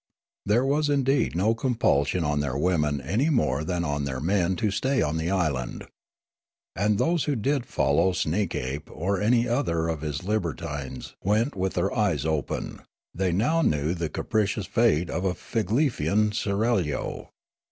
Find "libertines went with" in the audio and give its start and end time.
10.23-11.75